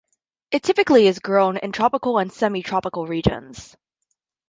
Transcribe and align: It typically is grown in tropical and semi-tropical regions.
It 0.49 0.63
typically 0.63 1.05
is 1.05 1.19
grown 1.19 1.57
in 1.57 1.71
tropical 1.73 2.17
and 2.17 2.31
semi-tropical 2.33 3.05
regions. 3.05 3.77